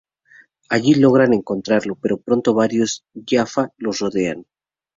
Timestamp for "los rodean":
3.77-4.47